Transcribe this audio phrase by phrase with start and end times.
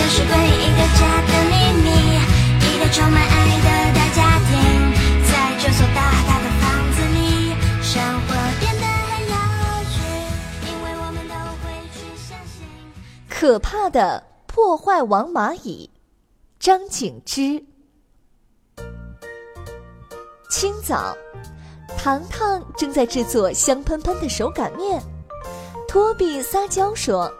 [0.00, 1.86] 这是诡异的家的秘密。
[2.64, 3.28] 一个充满爱
[3.60, 4.18] 的大家
[4.48, 4.56] 庭，
[5.30, 6.64] 在这所大大的房
[6.94, 8.28] 子里，生活
[8.58, 9.34] 变得很有
[9.90, 10.00] 趣，
[10.66, 12.64] 因为我们都会去相信。
[13.28, 15.90] 可怕的破坏王蚂蚁，
[16.58, 17.62] 张景之。
[20.48, 21.14] 清早，
[21.98, 24.98] 糖糖正在制作香喷喷的手擀面。
[25.86, 27.30] 托比撒娇说：“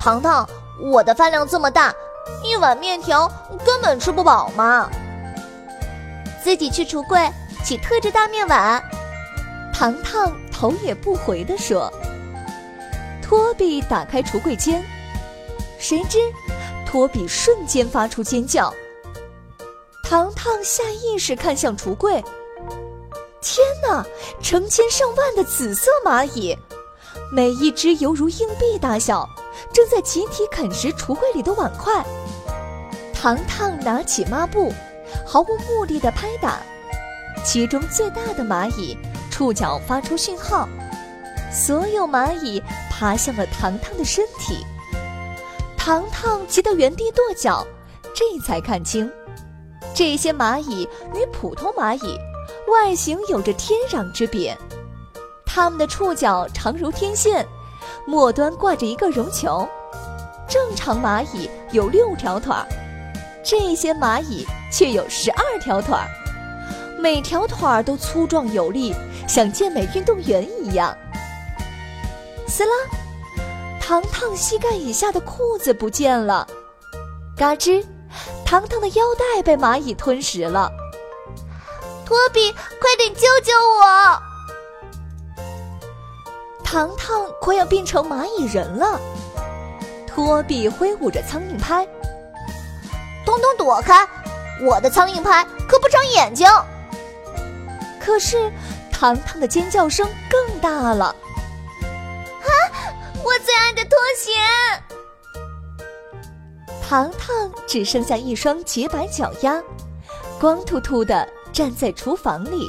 [0.00, 0.48] 糖糖，
[0.84, 1.94] 我的饭量这么大，
[2.42, 3.26] 一碗面条
[3.64, 4.90] 根本吃不饱嘛。
[6.42, 7.18] 自己去橱柜
[7.64, 8.82] 取特制大面碗。”
[9.72, 11.90] 糖糖头也不回地说。
[13.22, 14.84] 托比打开橱柜间，
[15.78, 16.18] 谁知
[16.86, 18.72] 托比瞬间发出尖叫。
[20.04, 22.22] 糖糖下意识看向橱柜，
[23.40, 24.04] 天哪！
[24.42, 26.56] 成千上万的紫色蚂蚁！
[27.32, 29.28] 每一只犹如硬币大小，
[29.72, 32.04] 正在集体啃食橱柜里的碗筷。
[33.12, 34.72] 糖糖拿起抹布，
[35.26, 36.58] 毫无目的的拍打。
[37.44, 38.96] 其中最大的蚂蚁
[39.30, 40.68] 触角发出讯号，
[41.52, 44.64] 所有蚂蚁爬向了糖糖的身体。
[45.76, 47.66] 糖糖急得原地跺脚，
[48.14, 49.10] 这才看清，
[49.94, 52.18] 这些蚂蚁与普通蚂蚁
[52.68, 54.56] 外形有着天壤之别。
[55.44, 57.46] 它们的触角长如天线，
[58.06, 59.68] 末端挂着一个绒球。
[60.48, 62.66] 正常蚂蚁有六条腿儿，
[63.42, 66.06] 这些蚂蚁却有十二条腿儿，
[66.98, 68.94] 每条腿儿都粗壮有力，
[69.26, 70.96] 像健美运动员一样。
[72.46, 72.72] 撕拉，
[73.80, 76.46] 糖糖膝盖以下的裤子不见了。
[77.36, 77.84] 嘎吱，
[78.44, 80.70] 糖糖的腰带被蚂蚁吞食了。
[82.04, 84.22] 托比，快点救救我！
[86.64, 88.98] 糖糖快要变成蚂蚁人了，
[90.06, 91.86] 托比挥舞着苍蝇拍，
[93.24, 94.04] 通通躲开！
[94.66, 96.48] 我的苍蝇拍可不长眼睛。
[98.00, 98.50] 可是，
[98.90, 101.04] 糖糖的尖叫声更大了。
[101.04, 102.48] 啊！
[103.22, 104.32] 我最爱的拖鞋！
[106.88, 109.62] 糖糖只剩下一双洁白脚丫，
[110.40, 112.68] 光秃秃的站在厨房里。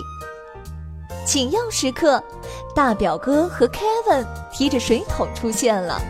[1.26, 2.24] 紧要时刻。
[2.76, 6.02] 大表哥和 Kevin 提着水桶出现了。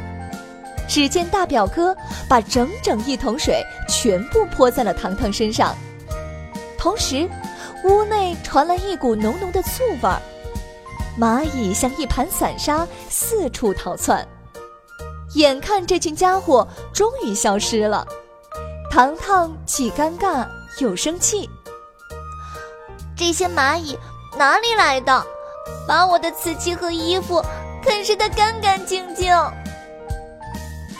[0.88, 1.95] 只见大表哥
[2.29, 5.75] 把整整一桶水全部泼在了糖糖身上，
[6.78, 7.28] 同时，
[7.83, 10.22] 屋内传来一股浓浓的醋味儿。
[11.19, 14.27] 蚂蚁像一盘散沙，四处逃窜。
[15.33, 18.06] 眼看这群家伙终于消失了，
[18.91, 20.45] 糖糖既尴尬
[20.79, 21.50] 又生气。
[23.17, 23.97] 这些蚂蚁
[24.38, 25.25] 哪里来的？
[25.88, 27.44] 把我的瓷器和衣服
[27.84, 29.36] 啃食的干干净净。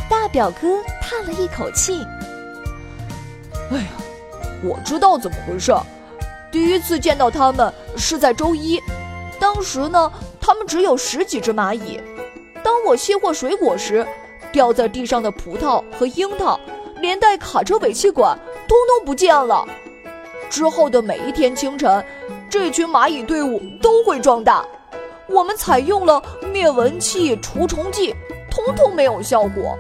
[0.10, 2.06] 大表哥叹了一口气
[3.72, 3.88] ：“哎呀，
[4.64, 5.74] 我知道怎么回事。
[6.52, 8.80] 第一次见到他们是在周一，
[9.40, 12.00] 当时呢，他们只有十几只蚂蚁。
[12.64, 14.06] 当我卸货水果时，
[14.52, 16.60] 掉在地上的葡萄和樱桃，
[17.02, 18.38] 连带卡车尾气管，
[18.68, 19.66] 通通不见了。
[20.50, 22.04] 之后的每一天清晨。”
[22.58, 24.66] 这群蚂蚁队伍都会壮大。
[25.28, 26.24] 我们采用了
[26.54, 28.16] 灭蚊器、除虫剂，
[28.50, 29.78] 通通没有效果。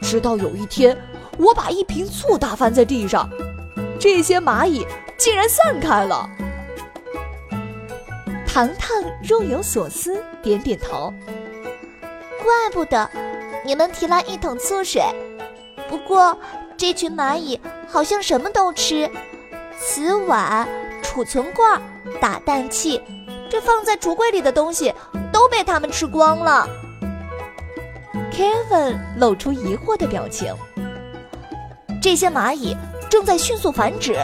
[0.00, 1.00] 直到有一天，
[1.38, 3.30] 我把一瓶醋打翻在地上，
[4.00, 4.84] 这些蚂蚁
[5.16, 6.28] 竟然散开了。
[8.48, 11.14] 糖糖若有所思，点点头。
[12.42, 13.08] 怪不得
[13.64, 15.00] 你们提来一桶醋水。
[15.88, 16.36] 不过，
[16.76, 19.08] 这群蚂蚁好像什么都吃，
[19.78, 20.68] 瓷碗、
[21.12, 21.78] 储存罐。
[22.18, 23.02] 打蛋器，
[23.50, 24.94] 这放在橱柜里的东西
[25.30, 26.66] 都被他们吃光了。
[28.32, 30.54] Kevin 露出疑惑的表情。
[32.00, 32.74] 这些蚂蚁
[33.10, 34.14] 正在迅速繁殖。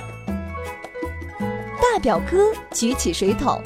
[1.80, 3.62] 大表哥举起水桶，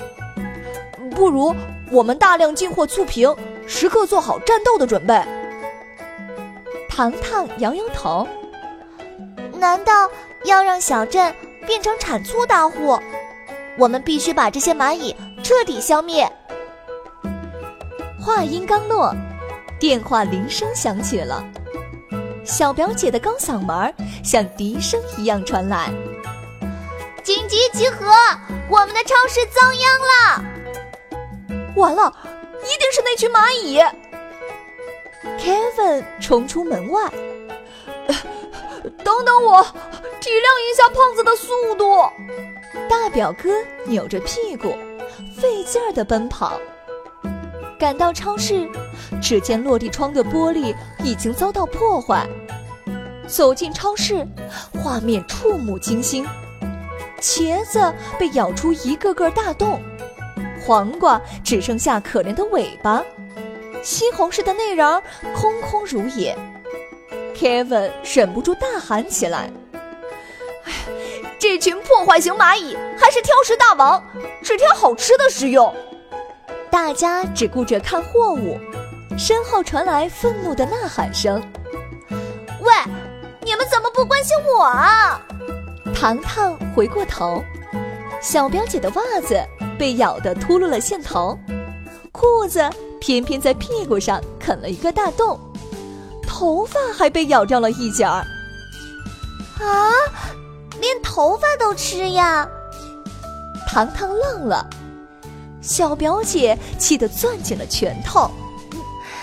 [1.15, 1.55] 不如
[1.93, 3.33] 我们大量进货醋瓶，
[3.69, 5.23] 时刻做好战斗的准备。
[6.89, 8.27] 糖糖摇摇头，
[9.55, 10.11] 难道
[10.45, 11.33] 要让小镇
[11.67, 12.99] 变成产醋大户？
[13.79, 16.31] 我们必须把这些蚂蚁彻底消灭。
[18.21, 19.15] 话音刚落，
[19.81, 21.43] 电话铃声响起了，
[22.45, 25.91] 小表姐的高嗓门像笛声一样传来
[27.25, 28.07] ：“紧急集合！
[28.69, 30.45] 我们的超市遭殃了！”
[31.75, 32.15] 完了，
[32.63, 33.81] 一定是那群蚂蚁
[35.41, 37.11] ！Kevin 冲出门外，
[39.05, 39.63] 等等我，
[40.21, 42.03] 体谅一下胖子的速度。
[42.89, 43.51] 大表哥
[43.85, 44.77] 扭着屁股，
[45.39, 46.59] 费劲儿地奔跑。
[47.79, 48.69] 赶到超市，
[49.21, 52.27] 只见落地窗的玻璃已经遭到破坏。
[53.27, 54.27] 走进超市，
[54.83, 56.27] 画面触目惊心：
[57.21, 59.83] 茄子被咬出一个个大洞。
[60.65, 63.03] 黄瓜只剩下可怜的尾巴，
[63.83, 65.03] 西红柿的内瓤
[65.35, 66.39] 空空如也。
[67.43, 69.51] Kevin 忍不住大喊起来
[70.63, 70.73] ：“哎，
[71.41, 74.01] 这群破坏型蚂蚁还是挑食大王，
[74.45, 75.75] 只挑好吃的食用！”
[76.71, 78.57] 大家只顾着看货物，
[79.19, 81.43] 身后传来愤怒的呐喊声
[82.63, 82.73] ：“喂，
[83.41, 85.21] 你们怎么不关心我啊？”
[85.93, 87.43] 糖糖回过头，
[88.21, 89.37] 小表姐的袜子。
[89.79, 91.37] 被咬得秃噜了线头，
[92.13, 92.63] 裤子
[93.01, 95.37] 偏偏在屁股上啃了一个大洞，
[96.33, 98.25] 头发还被咬掉了一截儿。
[99.61, 99.93] 啊，
[100.81, 102.49] 连头发都吃呀！
[103.69, 104.67] 糖糖愣了，
[105.61, 108.31] 小表姐气得攥紧了拳头。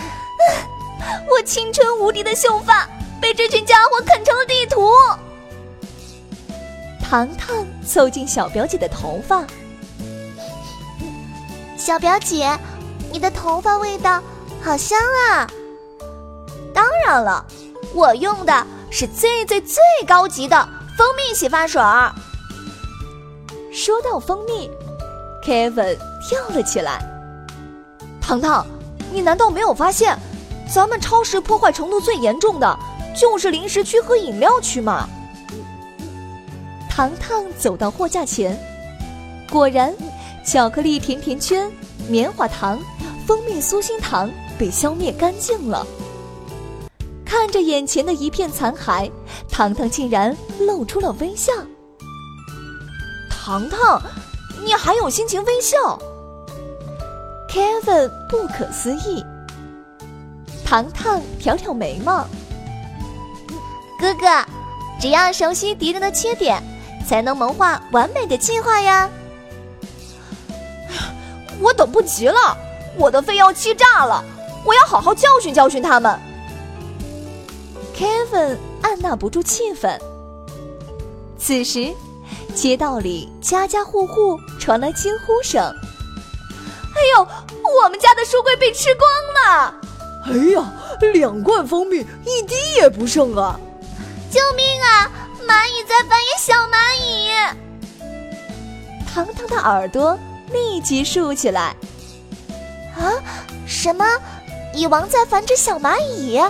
[1.31, 2.88] 我青春无敌的秀发
[3.19, 4.91] 被这群家伙啃成了地图。
[7.01, 9.44] 糖糖凑近小表姐的头发。
[11.75, 12.56] 小表姐，
[13.11, 14.21] 你的头发味道
[14.61, 15.50] 好香啊！
[16.74, 17.45] 当然了，
[17.94, 19.77] 我用的是最最最
[20.07, 20.68] 高级的
[20.98, 22.13] 蜂蜜洗发水儿。
[23.71, 24.69] 说到蜂蜜
[25.44, 27.01] ，Kevin 跳了起来。
[28.21, 28.66] 糖糖，
[29.12, 30.18] 你难道没有发现，
[30.71, 32.80] 咱们超市破坏程度最严重的
[33.16, 35.07] 就是零食区和饮料区吗？
[36.89, 38.60] 糖糖走到货架前，
[39.50, 39.94] 果然。
[40.42, 41.69] 巧克力甜甜圈、
[42.07, 42.80] 棉花糖、
[43.27, 45.86] 蜂蜜酥心糖被消灭干净了。
[47.29, 49.11] 看着眼前的一片残骸，
[49.47, 51.53] 糖糖竟然露出了微笑。
[53.29, 54.01] 糖糖，
[54.65, 55.77] 你还有心情微笑
[57.47, 59.23] ？Kevin 不可思议。
[60.65, 62.25] 糖糖挑挑眉毛，
[63.99, 64.25] 哥哥，
[64.99, 66.59] 只要熟悉敌人的缺点，
[67.07, 69.07] 才能谋划完美的计划呀。
[71.61, 72.57] 我等不及了，
[72.97, 74.23] 我的肺要气炸了！
[74.65, 76.19] 我要好好教训教训他们。
[77.99, 79.99] Kevin 按捺不住气愤。
[81.37, 81.93] 此时，
[82.55, 85.61] 街道里家家户户传来惊呼声
[86.95, 87.27] ：“哎呦，
[87.83, 89.75] 我们家的书柜被吃光了！
[90.27, 90.73] 哎呀，
[91.11, 93.59] 两罐蜂蜜一滴也不剩啊！
[94.31, 95.11] 救命啊！
[95.45, 97.29] 蚂蚁在繁衍小蚂蚁！”
[99.13, 100.17] 糖糖的耳朵。
[100.51, 101.75] 立即竖起来！
[102.97, 103.13] 啊，
[103.67, 104.03] 什么？
[104.73, 106.41] 蚁王在繁殖小蚂蚁？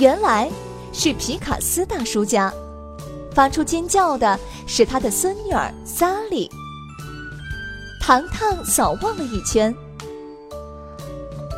[0.00, 0.50] 原来
[0.94, 2.50] 是皮卡斯大叔家，
[3.34, 6.50] 发出尖叫的是他的孙女儿萨莉。
[8.00, 9.74] 糖糖扫望了一圈，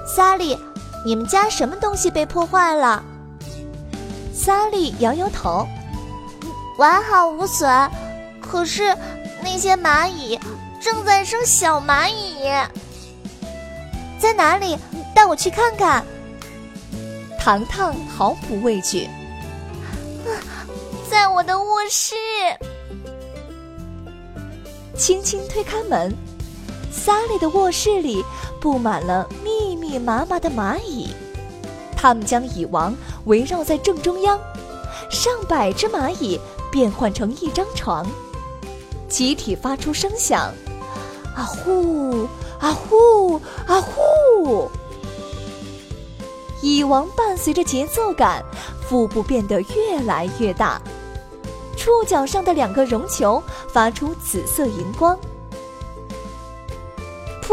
[0.04, 0.58] 萨莉，
[1.06, 3.04] 你们家什么东西被破坏了？
[4.34, 5.64] 萨莉摇摇头，
[6.78, 7.88] 完好无损，
[8.40, 8.94] 可是。
[9.44, 10.38] 那些蚂蚁
[10.80, 12.44] 正在生小蚂蚁，
[14.20, 14.78] 在哪里？
[15.12, 16.04] 带我去看看。
[17.44, 19.10] 糖糖毫不畏惧。
[21.10, 22.14] 在我的卧室。
[24.96, 26.14] 轻轻推开门，
[26.92, 28.24] 萨莉的卧室里
[28.60, 31.12] 布满了密密麻麻的蚂蚁，
[31.96, 32.94] 它们将蚁王
[33.24, 34.38] 围绕在正中央，
[35.10, 36.38] 上百只蚂蚁
[36.70, 38.06] 变换成一张床。
[39.08, 40.42] 集体发出声响，
[41.34, 42.22] 啊呼
[42.60, 43.34] 啊呼
[43.66, 44.70] 啊呼！
[46.62, 48.40] 蚁王伴随着节奏感，
[48.88, 50.80] 腹部变得越来越大，
[51.76, 53.42] 触角上的两个绒球
[53.72, 55.18] 发出紫色荧光。
[57.42, 57.52] 噗！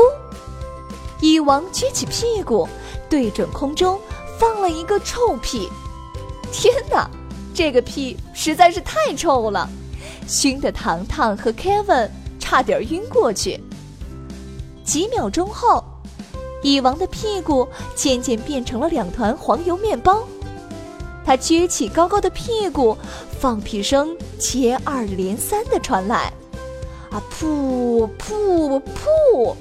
[1.22, 2.70] 蚁王撅起屁股，
[3.10, 4.00] 对准空中
[4.39, 5.70] 放了一个臭屁。
[6.51, 7.10] 天哪，
[7.51, 9.68] 这个屁实在是太臭了！
[10.28, 13.60] 熏得糖糖和 Kevin 差点晕过去。
[14.86, 15.84] 几秒钟后，
[16.62, 20.24] 蚁王的屁股渐渐变成了两团黄油面包。
[21.25, 22.98] 他撅起高高的屁股，
[23.39, 26.34] 放屁声接二连三的传来，
[27.12, 29.56] 啊噗噗噗！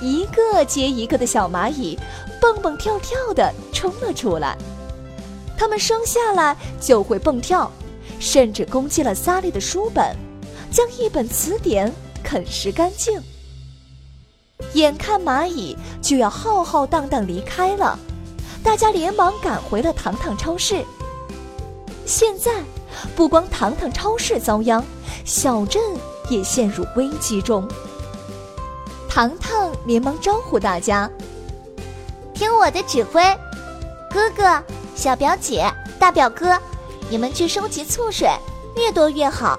[0.00, 1.98] 一个接一个的小蚂蚁
[2.40, 4.56] 蹦蹦跳跳地冲了出来。
[5.56, 7.70] 它们生下来就会蹦跳，
[8.18, 10.16] 甚至攻击了萨利的书本，
[10.70, 13.20] 将一本词典啃食干净。
[14.74, 17.98] 眼看蚂蚁就要浩浩荡荡离开了，
[18.62, 20.84] 大家连忙赶回了糖糖超市。
[22.06, 22.50] 现在，
[23.14, 24.82] 不光糖糖超市遭殃，
[25.24, 25.80] 小镇
[26.28, 27.66] 也陷入危机中。
[29.08, 31.10] 糖糖连忙招呼大家
[32.32, 33.22] ：“听我的指挥，
[34.10, 34.62] 哥哥、
[34.94, 36.58] 小表姐、大表哥，
[37.10, 38.28] 你们去收集醋水，
[38.74, 39.58] 越多越好，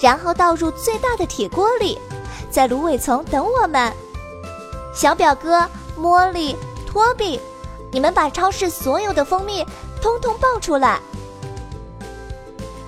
[0.00, 1.98] 然后倒入最大的铁锅里，
[2.50, 3.92] 在芦苇丛等我们。
[4.96, 5.60] 小表哥、
[6.00, 7.38] 茉莉、托比，
[7.92, 9.62] 你们把超市所有的蜂蜜
[10.00, 10.98] 通通抱出来。”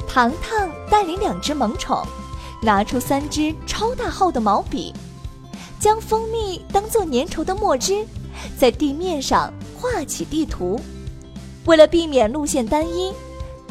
[0.08, 2.02] 糖糖带领两只萌宠，
[2.62, 4.94] 拿出三支超大号的毛笔。
[5.78, 8.04] 将蜂蜜当做粘稠的墨汁，
[8.58, 10.80] 在地面上画起地图。
[11.66, 13.12] 为了避免路线单一，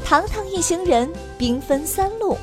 [0.06, 2.38] 糖糖一行人兵分三路，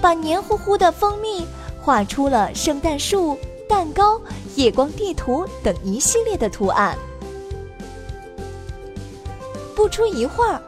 [0.00, 1.46] 把黏糊糊的蜂蜜
[1.80, 3.38] 画出了圣诞树、
[3.72, 4.20] 蛋糕、
[4.54, 6.94] 夜光地图等一系列的图案。
[9.74, 10.60] 不出一会儿，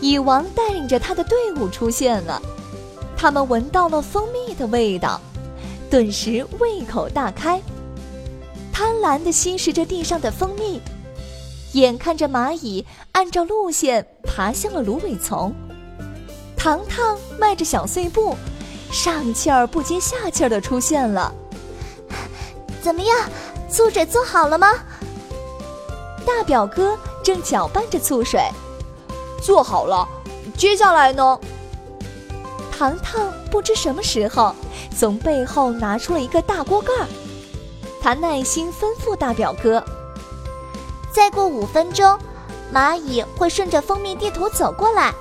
[0.00, 2.40] 蚁王带领着他的队伍出现了，
[3.14, 5.20] 他们闻到了蜂蜜的味道。
[5.90, 7.60] 顿时胃口大开，
[8.72, 10.80] 贪婪地吸食着地上的蜂蜜，
[11.72, 15.54] 眼看着蚂蚁按照路线爬向了芦苇丛，
[16.56, 18.34] 糖糖迈着小碎步，
[18.90, 21.30] 上气儿不接下气儿的出现了。
[22.84, 23.18] 怎么样，
[23.70, 24.74] 醋水做好了吗？
[26.26, 28.42] 大表哥正搅拌着醋水，
[29.42, 30.06] 做好了。
[30.54, 31.40] 接下来呢？
[32.70, 34.54] 糖糖不知什么时候。
[34.94, 37.08] 从背后拿出了一个大锅盖儿，
[38.02, 39.82] 他耐心吩咐大表哥
[41.10, 42.16] ：“再过五分钟，
[42.72, 45.12] 蚂蚁会顺着蜂蜜地图走过来。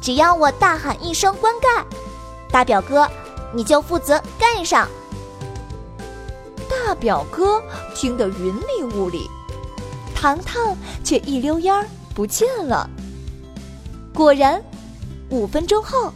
[0.00, 1.84] 只要我大喊一声‘关盖’，
[2.50, 3.06] 大表哥，
[3.52, 4.88] 你就负责盖上。”
[6.94, 7.62] 表哥
[7.94, 9.28] 听得云里雾里，
[10.14, 12.88] 糖糖却一溜烟儿不见了。
[14.14, 14.62] 果然，
[15.30, 16.12] 五分钟后。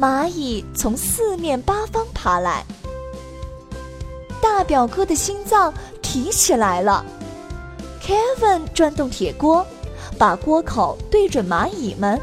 [0.00, 2.64] 蚂蚁从四面八方爬来，
[4.40, 7.04] 大表哥的心脏提起来了。
[8.00, 9.66] Kevin 转动铁锅，
[10.16, 12.16] 把锅口对准蚂蚁们。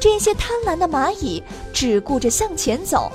[0.00, 3.10] 这些贪婪的蚂蚁只顾着向前走，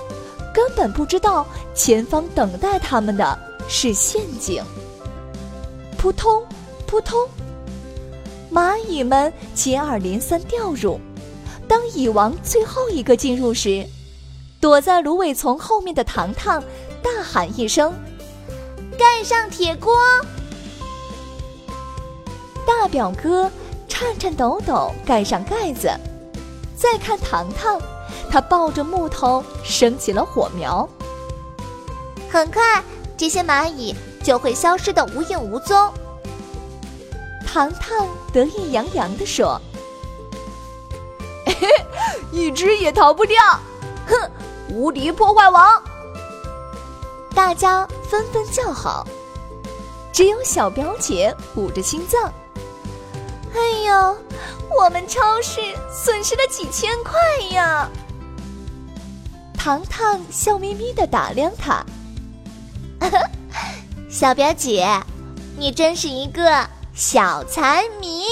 [0.53, 4.63] 根本不知道前方等待他们的是陷阱。
[5.97, 6.45] 扑通，
[6.85, 7.27] 扑通，
[8.51, 10.99] 蚂蚁们接二连三掉入。
[11.67, 13.85] 当蚁王最后一个进入时，
[14.59, 16.63] 躲在芦苇丛后面的糖糖
[17.01, 17.91] 大喊一声
[18.97, 19.93] ：“盖上铁锅！”
[22.67, 23.49] 大表哥
[23.87, 25.89] 颤颤抖抖盖上盖子，
[26.75, 27.81] 再看糖糖，
[28.29, 30.87] 他抱着木头升起了火苗。
[32.29, 32.83] 很快，
[33.17, 35.93] 这些蚂蚁就会消失的无影无踪。
[37.45, 39.59] 糖糖得意洋洋地说。
[42.31, 43.41] 一只也逃不掉！
[44.05, 44.29] 哼，
[44.69, 45.81] 无敌破坏王！
[47.33, 49.07] 大家纷纷叫好，
[50.11, 52.33] 只有小表姐捂着心脏。
[53.53, 54.17] 哎呦，
[54.77, 57.13] 我们超市损失了几千块
[57.51, 57.89] 呀！
[59.57, 61.85] 糖糖笑眯眯的打量他，
[64.09, 64.87] 小表姐，
[65.57, 68.23] 你真是一个小财迷。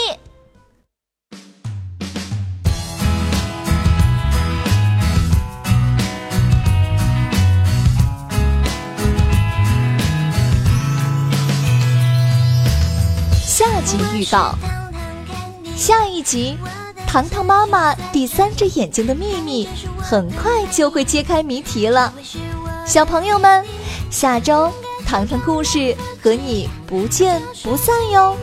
[13.46, 14.56] 下集预告：
[15.76, 16.58] 下一集，
[17.06, 22.12] 糖糖妈妈第三只眼睛的秘密很快就会揭开谜题了。
[22.86, 23.64] 小朋友们，
[24.14, 24.72] 下周
[25.08, 28.38] 糖糖故事和你不见不散哟。